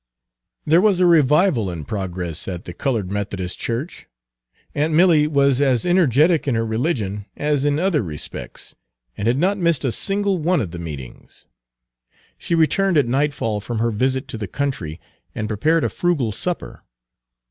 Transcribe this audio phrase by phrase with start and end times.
[0.65, 4.07] There was a revival in progress at the colored Methodist church.
[4.73, 8.73] Aunt Milly was as energetic in her religion as in other respects,
[9.15, 11.45] and had not missed a single one of the meetings.
[12.39, 14.99] She returned at nightfall from her visit to the country
[15.35, 16.81] and prepared a frugal supper.